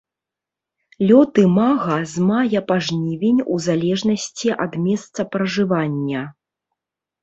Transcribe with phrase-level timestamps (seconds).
[1.11, 6.21] Лёт імага з мая па жнівень у залежнасці ад месцапражывання.